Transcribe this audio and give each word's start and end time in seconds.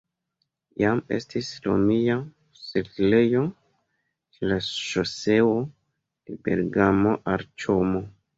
Jam 0.83 1.01
estis 1.17 1.49
romia 1.65 2.15
setlejo 2.61 3.43
ĉe 4.39 4.49
la 4.53 4.57
ŝoseo 4.71 5.53
de 5.69 6.41
Bergamo 6.49 7.15
al 7.37 7.47
Como. 7.67 8.05